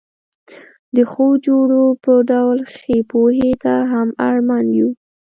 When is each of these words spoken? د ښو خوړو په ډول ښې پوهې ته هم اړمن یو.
د 0.95 0.97
ښو 1.11 1.27
خوړو 1.43 1.85
په 2.03 2.13
ډول 2.29 2.59
ښې 2.75 2.97
پوهې 3.11 3.51
ته 3.63 3.73
هم 3.91 4.07
اړمن 4.27 4.65
یو. 4.79 4.89